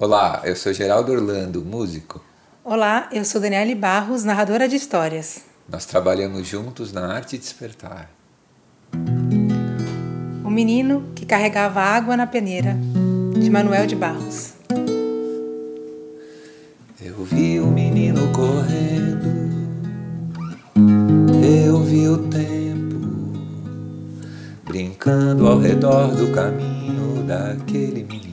[0.00, 2.24] Olá, eu sou Geraldo Orlando, músico.
[2.64, 5.42] Olá, eu sou Daniele Barros, narradora de histórias.
[5.68, 8.08] Nós trabalhamos juntos na arte despertar.
[10.44, 12.76] O menino que carregava água na peneira,
[13.40, 14.52] de Manuel de Barros.
[17.00, 19.26] Eu vi o menino correndo,
[21.44, 23.32] eu vi o tempo
[24.64, 28.27] brincando ao redor do caminho daquele menino.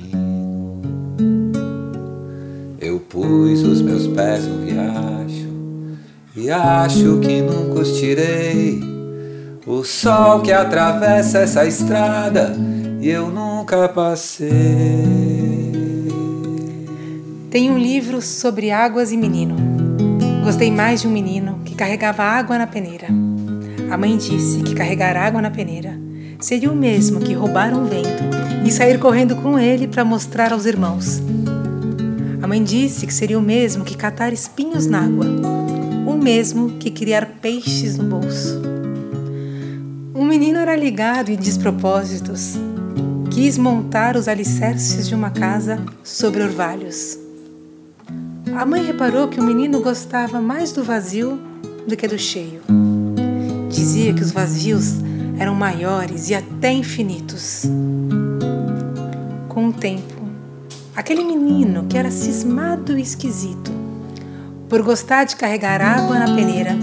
[2.85, 5.49] Eu pus os meus pés no riacho
[6.35, 8.79] e acho que nunca os tirei.
[9.65, 12.55] O sol que atravessa essa estrada
[13.01, 14.51] e eu nunca passei.
[17.49, 19.55] Tem um livro sobre águas e menino.
[20.43, 23.07] Gostei mais de um menino que carregava água na peneira.
[23.89, 25.99] A mãe disse que carregar água na peneira
[26.39, 28.23] seria o mesmo que roubar um vento
[28.63, 31.23] e sair correndo com ele para mostrar aos irmãos.
[32.45, 35.25] A mãe disse que seria o mesmo que catar espinhos na água,
[36.05, 38.61] o mesmo que criar peixes no bolso.
[40.13, 42.53] O menino era ligado em despropósitos.
[43.31, 47.17] Quis montar os alicerces de uma casa sobre orvalhos.
[48.55, 51.39] A mãe reparou que o menino gostava mais do vazio
[51.87, 52.61] do que do cheio.
[53.71, 54.93] Dizia que os vazios
[55.39, 57.63] eram maiores e até infinitos.
[59.49, 60.14] Com o tempo,
[60.95, 63.69] Aquele menino que era cismado e esquisito,
[64.69, 66.73] por gostar de carregar água na peneira,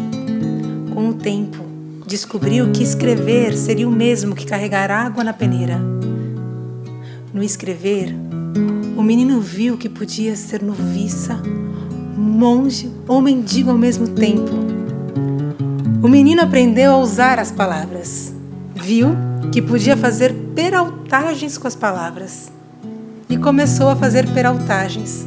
[0.92, 1.64] com o tempo
[2.06, 5.80] descobriu que escrever seria o mesmo que carregar água na peneira.
[7.32, 8.14] No escrever,
[8.98, 11.40] o menino viu que podia ser noviça,
[12.14, 14.52] monge ou mendigo ao mesmo tempo.
[16.02, 18.34] O menino aprendeu a usar as palavras.
[18.74, 19.16] Viu
[19.50, 22.52] que podia fazer peraltagens com as palavras
[23.28, 25.26] e começou a fazer peraltagens.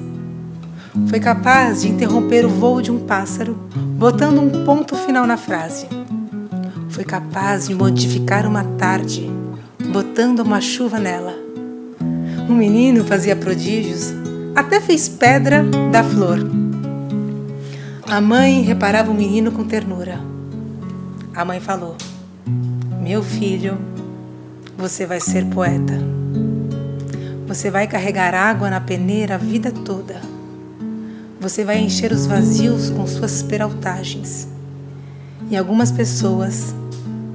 [1.10, 3.58] Foi capaz de interromper o voo de um pássaro,
[3.98, 5.88] botando um ponto final na frase.
[6.90, 9.30] Foi capaz de modificar uma tarde,
[9.92, 11.34] botando uma chuva nela.
[12.48, 14.14] O menino fazia prodígios,
[14.56, 16.40] até fez pedra da flor.
[18.08, 20.20] A mãe reparava o menino com ternura.
[21.36, 21.98] A mãe falou:
[23.02, 23.78] Meu filho,
[24.78, 26.00] você vai ser poeta.
[27.48, 30.20] Você vai carregar água na peneira a vida toda.
[31.40, 34.48] Você vai encher os vazios com suas peraltagens.
[35.50, 36.74] E algumas pessoas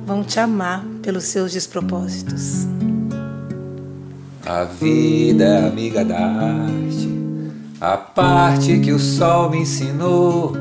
[0.04, 2.66] vão te amar pelos seus despropósitos.
[4.44, 7.08] A vida é amiga da arte,
[7.80, 10.56] a parte que o sol me ensinou.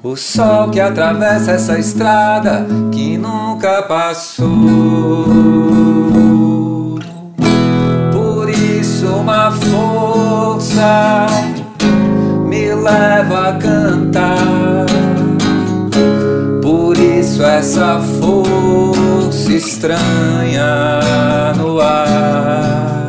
[0.00, 5.69] O sol que atravessa essa estrada que nunca passou.
[9.20, 11.26] Uma força
[12.46, 14.86] me leva a cantar.
[16.62, 21.02] Por isso essa força estranha
[21.56, 23.08] no ar.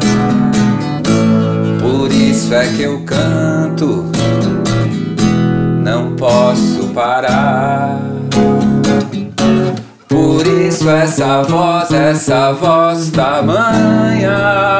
[1.80, 4.06] Por isso é que eu canto,
[5.82, 8.00] não posso parar.
[10.10, 14.71] Por isso essa voz, essa voz tamanha